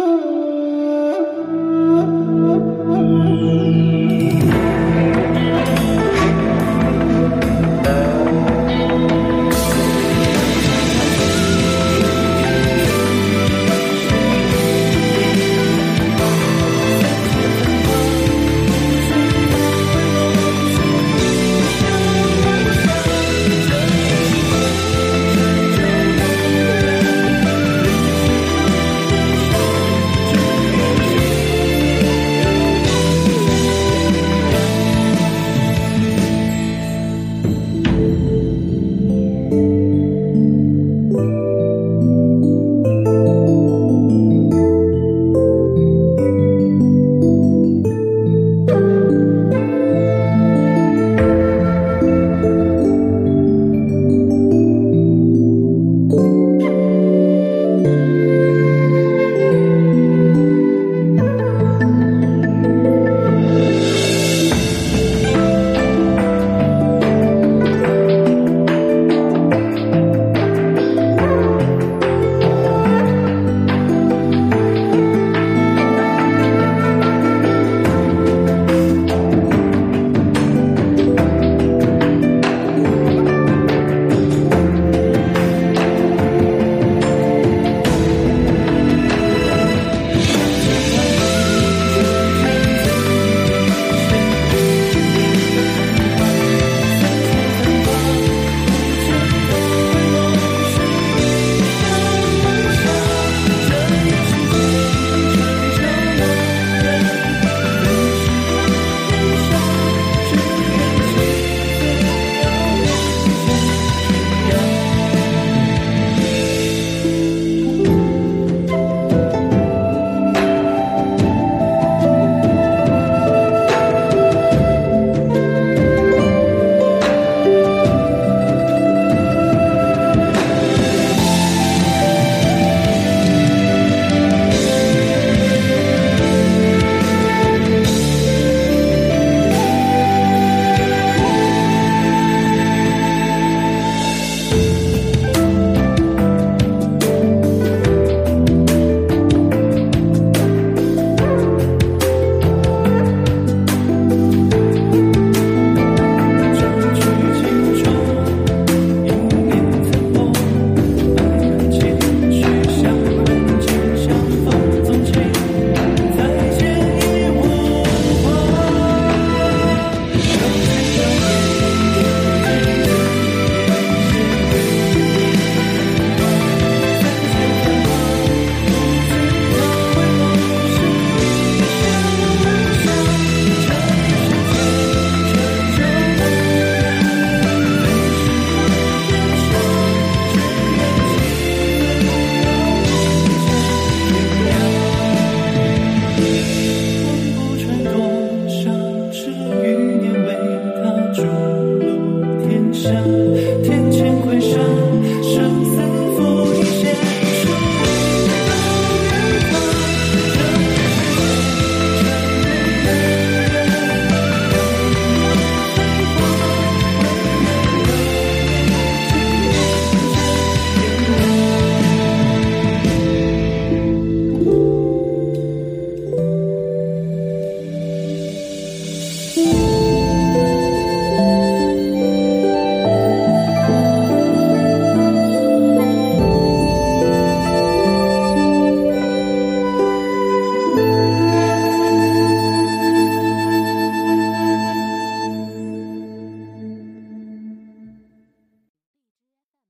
[0.00, 0.47] Oh.